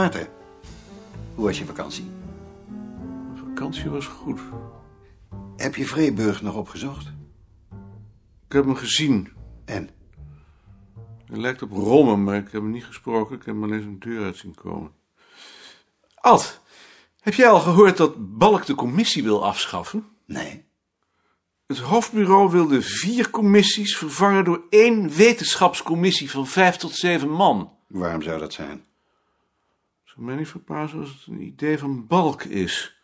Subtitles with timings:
[0.00, 0.28] Maarten.
[1.34, 2.10] Hoe was je vakantie?
[3.34, 4.40] Vakantie was goed.
[5.56, 7.06] Heb je Vreeburg nog opgezocht?
[8.46, 9.32] Ik heb hem gezien.
[9.64, 9.90] En?
[11.26, 13.36] Hij lijkt op Rommen, maar ik heb hem niet gesproken.
[13.36, 14.92] Ik heb hem alleen zijn deur uit zien komen.
[16.14, 16.60] Ad,
[17.20, 20.04] heb jij al gehoord dat Balk de commissie wil afschaffen?
[20.26, 20.64] Nee.
[21.66, 27.72] Het hoofdbureau wil de vier commissies vervangen door één wetenschapscommissie van vijf tot zeven man.
[27.86, 28.88] Waarom zou dat zijn?
[30.20, 32.96] Zou mij niet verbazen als het een idee van Balk is.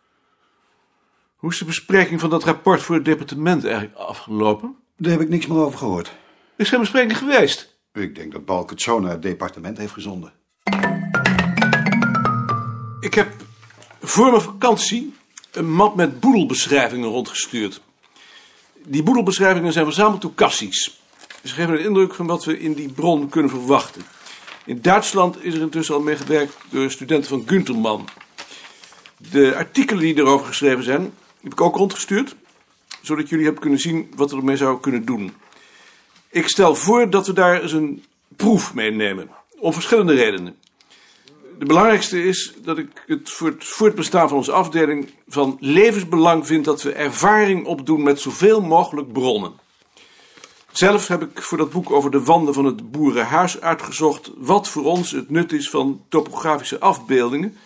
[1.35, 4.75] Hoe is de bespreking van dat rapport voor het departement eigenlijk afgelopen?
[4.97, 6.15] Daar heb ik niks meer over gehoord.
[6.55, 7.77] Is geen bespreking geweest?
[7.93, 10.33] Ik denk dat Balk het zo naar het departement heeft gezonden.
[12.99, 13.33] Ik heb
[14.01, 15.13] voor mijn vakantie
[15.51, 17.81] een map met boedelbeschrijvingen rondgestuurd.
[18.85, 21.01] Die boedelbeschrijvingen zijn verzameld door Cassies.
[21.43, 24.01] Ze geven een indruk van wat we in die bron kunnen verwachten.
[24.67, 28.07] In Duitsland is er intussen al mee gewerkt door studenten van Günterman.
[29.31, 32.35] De artikelen die erover geschreven zijn, heb ik ook rondgestuurd,
[33.01, 35.33] zodat jullie hebben kunnen zien wat we ermee zouden kunnen doen.
[36.29, 38.03] Ik stel voor dat we daar eens een
[38.35, 39.29] proef mee nemen,
[39.59, 40.55] om verschillende redenen.
[41.59, 46.65] De belangrijkste is dat ik het voor het voortbestaan van onze afdeling van levensbelang vind
[46.65, 49.65] dat we ervaring opdoen met zoveel mogelijk bronnen.
[50.77, 54.83] Zelf heb ik voor dat boek over de wanden van het boerenhuis uitgezocht wat voor
[54.83, 57.57] ons het nut is van topografische afbeeldingen.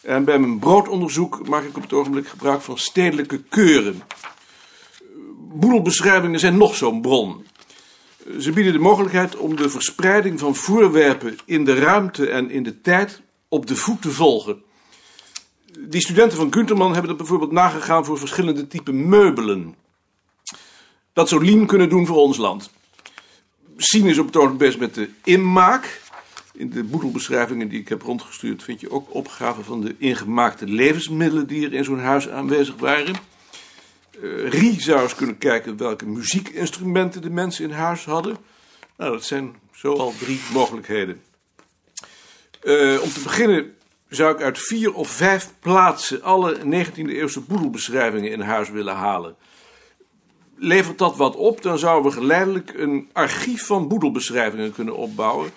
[0.00, 4.02] En bij mijn broodonderzoek maak ik op het ogenblik gebruik van stedelijke keuren.
[5.52, 7.46] Boedelbeschrijvingen zijn nog zo'n bron.
[8.38, 12.80] Ze bieden de mogelijkheid om de verspreiding van voorwerpen in de ruimte en in de
[12.80, 14.62] tijd op de voet te volgen.
[15.78, 19.74] Die studenten van Günterman hebben dat bijvoorbeeld nagegaan voor verschillende typen meubelen.
[21.12, 22.70] Dat zou Lien kunnen doen voor ons land.
[23.76, 26.00] Sien is op het ogenblik bezig met de inmaak.
[26.52, 31.46] In de boedelbeschrijvingen die ik heb rondgestuurd vind je ook opgaven van de ingemaakte levensmiddelen
[31.46, 33.14] die er in zo'n huis aanwezig waren.
[34.22, 38.36] Uh, Rie zou eens kunnen kijken welke muziekinstrumenten de mensen in huis hadden.
[38.96, 41.22] Nou, dat zijn zoal drie mogelijkheden.
[42.62, 43.74] Uh, om te beginnen
[44.08, 49.36] zou ik uit vier of vijf plaatsen alle 19e-eeuwse boedelbeschrijvingen in huis willen halen.
[50.64, 55.50] Levert dat wat op, dan zouden we geleidelijk een archief van boedelbeschrijvingen kunnen opbouwen.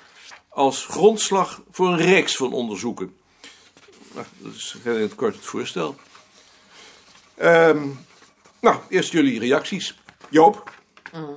[0.49, 3.15] als grondslag voor een reeks van onderzoeken.
[4.13, 5.95] Nou, dat is heel in het kort het voorstel.
[7.41, 7.99] Um,
[8.61, 9.99] nou, eerst jullie reacties.
[10.29, 10.73] Joop?
[11.13, 11.33] Mm.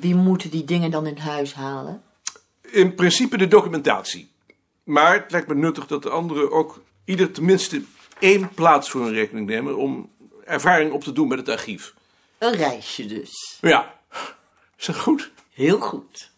[0.00, 2.02] Wie moeten die dingen dan in huis halen?
[2.62, 4.30] In principe de documentatie.
[4.84, 7.82] Maar het lijkt me nuttig dat de anderen ook ieder tenminste
[8.18, 10.10] één plaats voor hun rekening nemen om
[10.44, 11.96] ervaring op te doen met het archief.
[12.38, 13.58] Een reisje dus.
[13.60, 14.00] Ja.
[14.76, 15.30] Is dat goed?
[15.52, 16.30] Heel goed.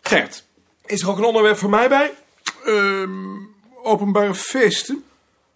[0.00, 0.44] Gert.
[0.84, 2.14] Is er ook een onderwerp voor mij bij?
[2.66, 5.04] Um, openbare feesten?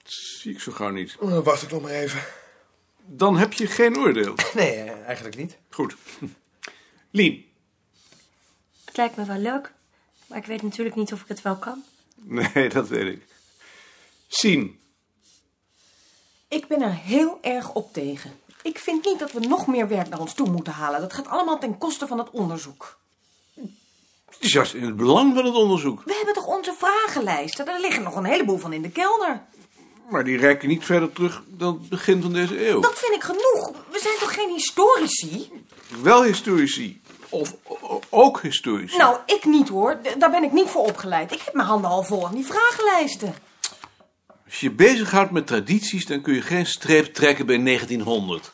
[0.03, 1.17] Dat zie ik zo gauw niet.
[1.23, 2.23] Uh, wacht ik nog maar even.
[3.07, 4.35] Dan heb je geen oordeel.
[4.55, 5.57] Nee, eigenlijk niet.
[5.71, 5.97] Goed.
[7.11, 7.45] Lien.
[8.85, 9.73] Het lijkt me wel leuk,
[10.27, 11.85] maar ik weet natuurlijk niet of ik het wel kan.
[12.15, 13.23] Nee, dat weet ik.
[14.29, 14.81] Sien.
[16.49, 18.39] Ik ben er heel erg op tegen.
[18.63, 21.01] Ik vind niet dat we nog meer werk naar ons toe moeten halen.
[21.01, 22.99] Dat gaat allemaal ten koste van het onderzoek.
[24.31, 26.03] Het is juist in het belang van het onderzoek.
[26.05, 27.65] We hebben toch onze vragenlijsten?
[27.65, 29.43] Daar liggen nog een heleboel van in de kelder.
[30.11, 32.81] Maar die reiken niet verder terug dan het begin van deze eeuw.
[32.81, 33.73] Dat vind ik genoeg.
[33.91, 35.51] We zijn toch geen historici?
[36.03, 37.01] Wel historici.
[37.29, 37.55] Of
[38.09, 38.97] ook historici.
[38.97, 39.99] Nou, ik niet hoor.
[40.19, 41.33] Daar ben ik niet voor opgeleid.
[41.33, 43.35] Ik heb mijn handen al vol aan die vragenlijsten.
[44.51, 48.53] Als je bezighoudt met tradities, dan kun je geen streep trekken bij 1900.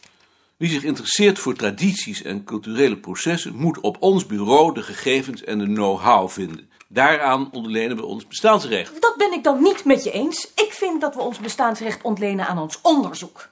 [0.56, 5.58] Wie zich interesseert voor tradities en culturele processen, moet op ons bureau de gegevens en
[5.58, 6.70] de know-how vinden.
[6.88, 9.00] Daaraan ontlenen we ons bestaansrecht.
[9.00, 10.52] Dat ben ik dan niet met je eens.
[10.54, 13.48] Ik vind dat we ons bestaansrecht ontlenen aan ons onderzoek.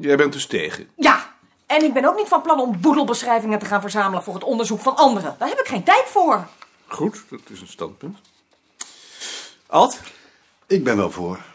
[0.00, 0.88] Jij bent dus tegen?
[0.96, 1.34] Ja,
[1.66, 4.80] en ik ben ook niet van plan om boedelbeschrijvingen te gaan verzamelen voor het onderzoek
[4.80, 5.36] van anderen.
[5.38, 6.48] Daar heb ik geen tijd voor.
[6.86, 8.18] Goed, dat is een standpunt.
[9.66, 10.00] Ad?
[10.66, 11.50] Ik ben wel voor.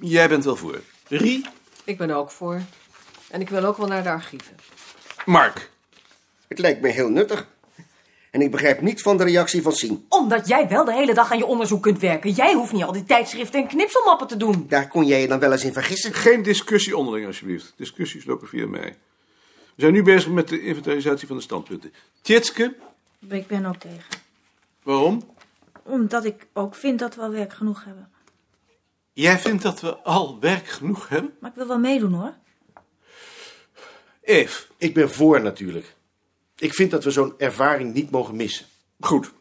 [0.00, 0.80] Jij bent wel voor.
[1.08, 1.46] Rie?
[1.84, 2.60] Ik ben ook voor.
[3.30, 4.56] En ik wil ook wel naar de archieven.
[5.26, 5.70] Mark?
[6.48, 7.48] Het lijkt me heel nuttig.
[8.30, 10.06] En ik begrijp niet van de reactie van Sien.
[10.08, 12.30] Omdat jij wel de hele dag aan je onderzoek kunt werken.
[12.30, 14.66] Jij hoeft niet al die tijdschriften en knipselmappen te doen.
[14.68, 16.12] Daar kon jij je dan wel eens in vergissen.
[16.12, 17.72] Geen discussie onderling, alsjeblieft.
[17.76, 18.96] Discussies lopen via mij.
[19.74, 21.92] We zijn nu bezig met de inventarisatie van de standpunten.
[22.20, 22.74] Tjitske?
[23.28, 24.04] Ik ben ook tegen.
[24.82, 25.34] Waarom?
[25.82, 28.10] Omdat ik ook vind dat we al werk genoeg hebben.
[29.12, 31.32] Jij vindt dat we al werk genoeg hebben?
[31.40, 32.34] Maar ik wil wel meedoen, hoor.
[34.22, 34.62] Eve?
[34.76, 35.94] Ik ben voor, natuurlijk.
[36.56, 38.66] Ik vind dat we zo'n ervaring niet mogen missen.
[39.00, 39.32] Goed.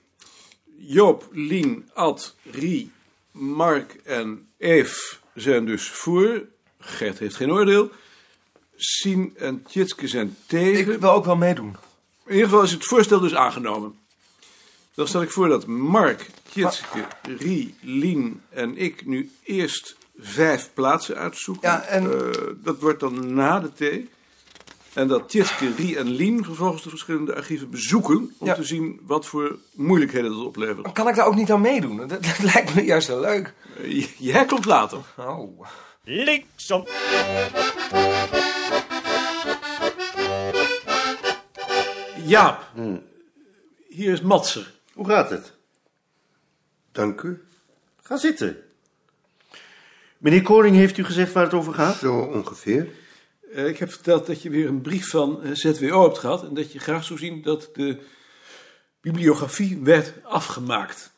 [0.77, 2.91] Joop, Lien, Ad, Rie,
[3.31, 6.47] Mark en Eve zijn dus voor.
[6.79, 7.91] Gert heeft geen oordeel.
[8.75, 10.93] Sien en Tjitske zijn tegen.
[10.93, 11.75] Ik wil ook wel meedoen.
[12.25, 13.99] In ieder geval is het voorstel dus aangenomen.
[14.99, 17.05] Dan stel ik voor dat Mark, Tjitske,
[17.37, 21.69] Rie, Lien en ik nu eerst vijf plaatsen uitzoeken.
[21.69, 22.29] Ja, en- Eh,
[22.63, 24.09] dat wordt dan na de thee.
[24.93, 28.35] En dat Tjitske, Rie en Lien vervolgens de verschillende archieven bezoeken...
[28.37, 28.53] om Ja.
[28.53, 30.91] te zien wat voor moeilijkheden dat oplevert.
[30.91, 31.97] Kan ik daar ook niet aan meedoen?
[31.97, 33.53] Dat, dat lijkt me juist wel leuk.
[33.83, 34.99] Eh, Jij komt later.
[35.17, 35.61] Oh.
[36.03, 36.85] Linksom.
[42.25, 42.63] Jaap,
[43.89, 44.71] hier is Matser.
[44.99, 45.53] Hoe gaat het?
[46.91, 47.43] Dank u.
[48.01, 48.57] Ga zitten.
[50.17, 51.95] Meneer Koning heeft u gezegd waar het over gaat?
[51.95, 52.89] Zo ongeveer.
[53.53, 56.43] Eh, ik heb verteld dat je weer een brief van eh, ZWO hebt gehad...
[56.43, 57.99] en dat je graag zou zien dat de
[59.01, 61.11] bibliografie werd afgemaakt.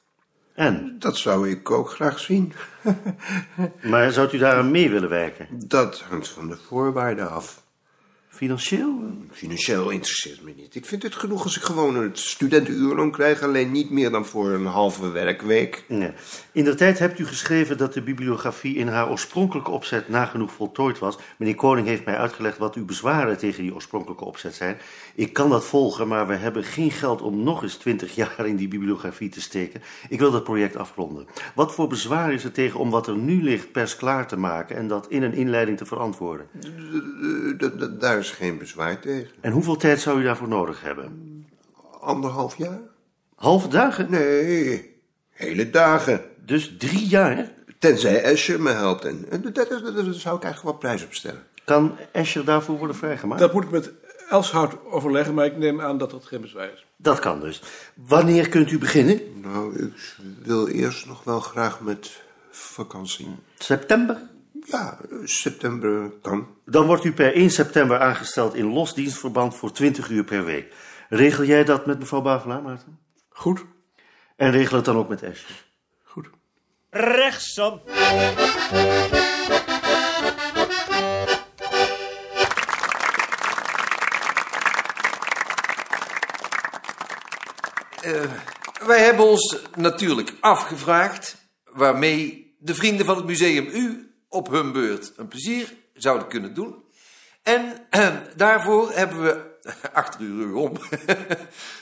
[0.53, 0.95] En?
[0.99, 2.53] Dat zou ik ook graag zien.
[3.91, 5.47] Maar zou u daaraan mee willen werken?
[5.67, 7.63] Dat hangt van de voorwaarden af.
[8.33, 8.99] Financieel?
[9.31, 10.75] Financieel interesseert me niet.
[10.75, 14.49] Ik vind het genoeg als ik gewoon een studentenuurloon krijg, alleen niet meer dan voor
[14.49, 15.83] een halve werkweek.
[15.87, 16.11] Nee.
[16.51, 20.99] In de tijd hebt u geschreven dat de bibliografie in haar oorspronkelijke opzet nagenoeg voltooid
[20.99, 21.17] was.
[21.37, 24.77] Meneer Koning heeft mij uitgelegd wat uw bezwaren tegen die oorspronkelijke opzet zijn.
[25.15, 28.55] Ik kan dat volgen, maar we hebben geen geld om nog eens twintig jaar in
[28.55, 29.81] die bibliografie te steken.
[30.09, 31.25] Ik wil dat project afronden.
[31.55, 34.87] Wat voor bezwaar is er tegen om wat er nu ligt persklaar te maken en
[34.87, 36.45] dat in een inleiding te verantwoorden?
[36.61, 39.31] Eh, d- d- Daar is geen bezwaar tegen.
[39.41, 41.45] En hoeveel tijd zou u daarvoor nodig hebben?
[41.99, 42.79] Anderhalf jaar?
[43.35, 44.11] Halve dagen?
[44.11, 44.95] Nee,
[45.29, 46.21] hele dagen.
[46.45, 47.51] Dus drie jaar?
[47.79, 49.05] Tenzij Escher me helpt.
[49.05, 49.65] En, daar
[50.13, 51.43] zou ik eigenlijk wel prijs op stellen.
[51.65, 53.41] Kan Escher daarvoor worden vrijgemaakt?
[53.41, 53.91] Dat moet ik met
[54.29, 56.85] Elshout overleggen, maar ik neem aan dat dat geen bezwaar is.
[56.95, 57.61] Dat kan dus.
[57.95, 59.21] Wanneer kunt u beginnen?
[59.41, 59.93] Nou, ik
[60.43, 63.27] wil eerst nog wel graag met vakantie.
[63.57, 64.17] September?
[64.51, 66.47] Ja, september kan.
[66.65, 70.73] Dan wordt u per 1 september aangesteld in losdienstverband voor 20 uur per week.
[71.09, 72.99] Regel jij dat met mevrouw Bavelaar, Maarten?
[73.29, 73.65] Goed.
[74.35, 75.65] En regel het dan ook met Escher.
[76.03, 76.29] Goed.
[76.89, 77.81] Rechtsom.
[88.85, 95.13] Wij hebben ons natuurlijk afgevraagd waarmee de vrienden van het museum u op hun beurt
[95.15, 96.83] een plezier zouden kunnen doen.
[97.43, 99.59] En eh, daarvoor hebben we
[99.93, 100.73] achter uw om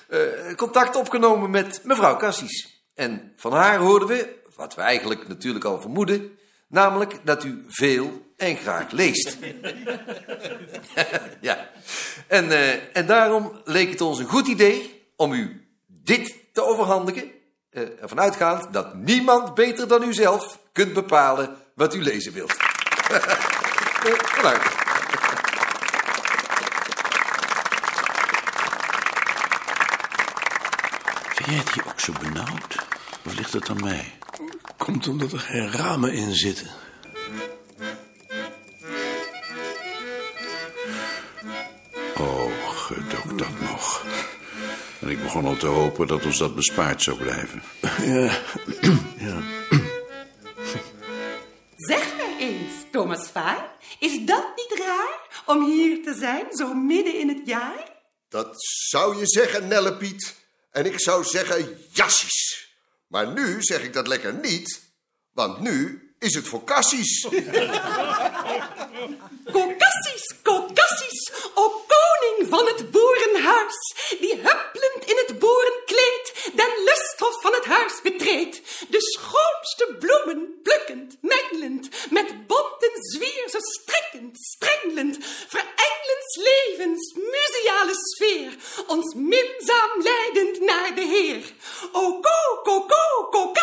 [0.10, 2.84] eh, contact opgenomen met mevrouw Cassis.
[2.96, 6.38] En van haar hoorden we, wat we eigenlijk natuurlijk al vermoeden,
[6.68, 9.38] namelijk dat u veel en graag leest.
[11.42, 11.70] ja.
[12.28, 17.32] En, eh, en daarom leek het ons een goed idee om u dit te overhandigen.
[17.70, 22.58] Eh, ervan uitgaand dat niemand beter dan u zelf kunt bepalen wat u lezen wilt.
[24.36, 24.68] Bedankt.
[31.36, 32.86] Vind jij het hier ook zo benauwd?
[33.26, 34.14] Of ligt het aan mij?
[34.78, 36.68] Komt omdat er geen ramen in zitten.
[42.18, 44.06] Oh, gut ook dat nog.
[45.10, 47.64] En ik begon al te hopen dat ons dat bespaard zou blijven.
[47.82, 48.42] Ja,
[49.28, 49.42] ja.
[51.76, 57.20] Zeg mij eens, Thomas Vaar, is dat niet raar om hier te zijn, zo midden
[57.20, 57.92] in het jaar?
[58.28, 58.56] Dat
[58.90, 60.36] zou je zeggen, Nellepiet.
[60.72, 62.70] En ik zou zeggen, jassies.
[63.08, 64.82] Maar nu zeg ik dat lekker niet,
[65.34, 67.22] want nu is het voor kassies.
[69.52, 74.69] Kokassies, kokassies, o koning van het boerenhuis, die huppelend
[75.12, 82.48] in het boerenkleed den lusthof van het huis betreedt, de schoonste bloemen plukkend, mengelend, met
[82.48, 88.52] bonten zwier zo strekkend, strengelend, verengelend levens museale sfeer,
[88.88, 91.44] ons minzaam leidend naar de Heer.
[91.92, 93.54] O ko, ko, ko,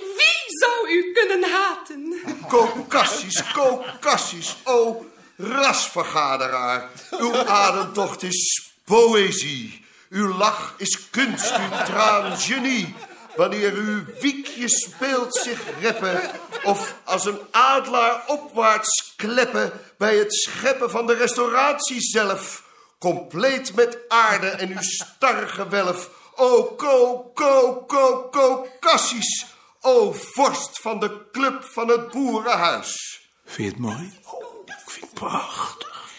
[0.00, 2.20] wie zou u kunnen haten?
[2.48, 6.90] Kokassies, kokassies, o rasvergaderaar.
[7.10, 9.81] Uw ademtocht is poëzie.
[10.12, 12.94] Uw lach is kunst, uw traan genie.
[13.36, 16.20] Wanneer uw wiekje speelt zich reppen...
[16.62, 19.72] of als een adelaar opwaarts kleppen...
[19.98, 22.64] bij het scheppen van de restauratie zelf...
[22.98, 26.10] compleet met aarde en uw stargewelf...
[26.34, 29.46] O ko, ko, ko, ko, kassies...
[29.80, 33.20] O vorst van de club van het boerenhuis.
[33.44, 34.18] Vind je het mooi?
[34.64, 36.10] ik vind het prachtig.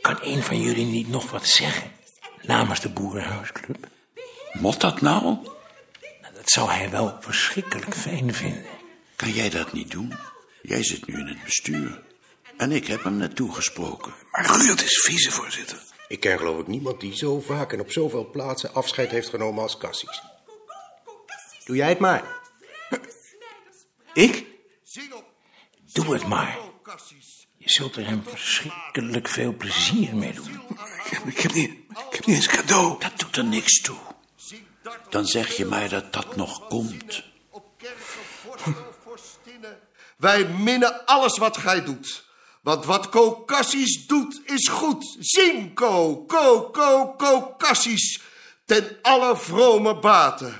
[0.00, 1.93] Kan een van jullie niet nog wat zeggen
[2.46, 3.86] namens de Boerenhuisclub?
[4.52, 5.36] Mot dat nou?
[6.34, 8.66] Dat zou hij wel verschrikkelijk fijn vinden.
[9.16, 10.14] Kan jij dat niet doen?
[10.62, 12.02] Jij zit nu in het bestuur.
[12.56, 14.14] En ik heb hem naartoe gesproken.
[14.30, 15.78] Maar Ruurt is vicevoorzitter.
[16.08, 19.62] Ik ken geloof ik niemand die zo vaak en op zoveel plaatsen afscheid heeft genomen
[19.62, 20.22] als Cassis.
[21.64, 22.24] Doe jij het maar.
[24.12, 24.46] Ik?
[25.92, 26.58] Doe het maar.
[27.56, 30.60] Je zult er hem verschrikkelijk veel plezier mee doen.
[31.04, 33.00] Ik heb, niet, ik heb niet eens cadeau.
[33.00, 33.96] Dat doet er niks toe.
[35.08, 37.22] Dan zeg je mij dat dat nog komt.
[40.16, 42.24] Wij minnen alles wat gij doet.
[42.62, 45.16] Want wat Caucasus doet, is goed.
[45.20, 48.20] Zing, Co, Co, Co, Caucasus.
[48.64, 50.56] Ten alle vrome baten.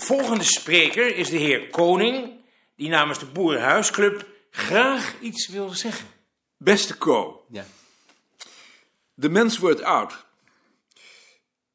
[0.00, 2.32] Volgende spreker is de heer Koning,
[2.76, 6.06] die namens de Boerenhuisclub graag iets wil zeggen.
[6.56, 7.44] Beste Co.
[7.48, 7.66] Ja.
[9.14, 10.26] De mens wordt oud.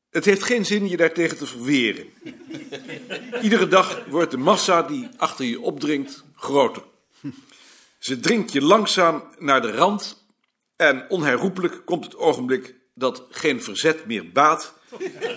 [0.09, 2.07] Het heeft geen zin je daartegen te verweren.
[3.41, 6.83] Iedere dag wordt de massa die achter je opdringt groter.
[7.99, 10.25] Ze dringt je langzaam naar de rand
[10.75, 14.73] en onherroepelijk komt het ogenblik dat geen verzet meer baat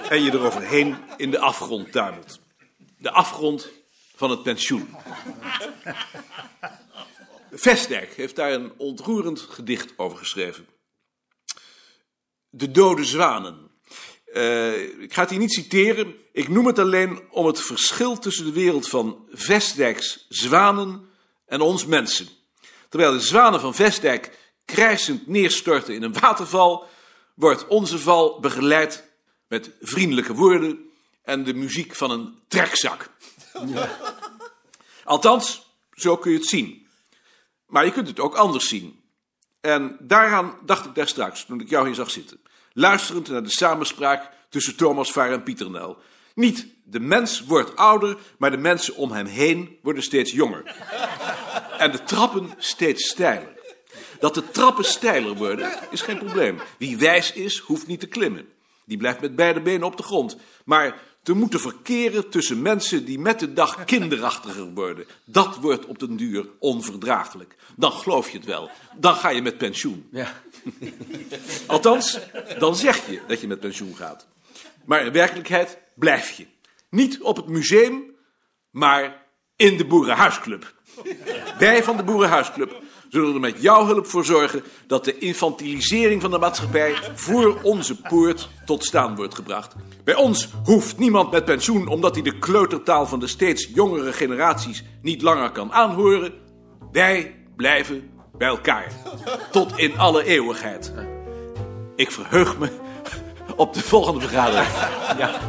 [0.09, 2.41] en je eroverheen in de afgrond tuimelt.
[2.99, 3.69] De afgrond
[4.15, 4.97] van het pensioen.
[7.53, 10.67] Vestdijk heeft daar een ontroerend gedicht over geschreven.
[12.51, 13.71] De dode zwanen.
[14.33, 16.15] Uh, ik ga het hier niet citeren.
[16.33, 21.09] Ik noem het alleen om het verschil tussen de wereld van Vestdijks zwanen
[21.47, 22.29] en ons mensen.
[22.89, 26.87] Terwijl de zwanen van Vestdijk krijsend neerstorten in een waterval,
[27.35, 29.11] wordt onze val begeleid
[29.49, 30.88] met vriendelijke woorden
[31.29, 33.11] en de muziek van een trekzak.
[35.05, 36.87] Althans, zo kun je het zien.
[37.67, 39.01] Maar je kunt het ook anders zien.
[39.61, 42.41] En daaraan dacht ik daar straks, toen ik jou hier zag zitten.
[42.73, 45.99] Luisterend naar de samenspraak tussen Thomas Vaar en Pieter Nel.
[46.35, 50.63] Niet de mens wordt ouder, maar de mensen om hem heen worden steeds jonger.
[51.79, 53.57] En de trappen steeds steiler.
[54.21, 56.61] Dat de trappen steiler worden, is geen probleem.
[56.79, 58.49] Wie wijs is, hoeft niet te klimmen.
[58.85, 60.37] Die blijft met beide benen op de grond.
[60.65, 65.99] Maar te moeten verkeren tussen mensen die met de dag kinderachtiger worden, dat wordt op
[65.99, 67.57] den duur onverdraaglijk.
[67.77, 68.71] Dan geloof je het wel.
[68.97, 70.09] Dan ga je met pensioen.
[70.11, 70.43] Ja.
[71.67, 72.19] Althans,
[72.59, 74.27] dan zeg je dat je met pensioen gaat.
[74.85, 76.47] Maar in werkelijkheid blijf je.
[76.91, 78.15] Niet op het museum,
[78.71, 79.27] maar
[79.59, 80.75] in de Boerenhuisclub.
[81.59, 86.31] Wij van de Boerenhuisclub zullen er met jouw hulp voor zorgen dat de infantilisering van
[86.31, 89.75] de maatschappij voor onze poort tot staan wordt gebracht.
[90.05, 94.85] Bij ons hoeft niemand met pensioen omdat hij de kleutertaal van de steeds jongere generaties
[95.03, 96.33] niet langer kan aanhoren.
[96.93, 98.93] Wij blijven bij elkaar.
[99.51, 100.93] Tot in alle eeuwigheid.
[101.97, 102.69] Ik verheug me
[103.57, 104.69] op de volgende vergadering.
[105.19, 105.41] Ja.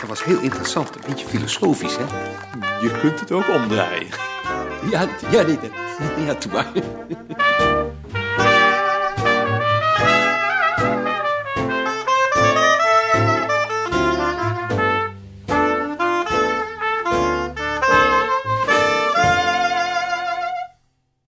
[0.00, 0.94] Dat was heel interessant.
[0.94, 2.04] Een beetje filosofisch, hè?
[2.80, 4.08] Je kunt het ook omdraaien.
[4.90, 5.58] Ja, ja, nee,
[6.26, 6.72] ja, doe maar.